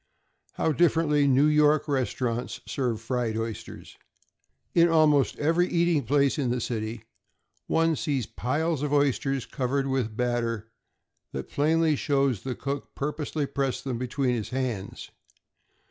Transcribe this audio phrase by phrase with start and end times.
[0.53, 3.97] How differently New York restaurants serve fried oysters!
[4.73, 7.03] In almost every eating place in the city,
[7.67, 10.71] one sees piles of oysters covered with a batter
[11.33, 15.11] that plainly shows the cook purposely pressed them between his hands.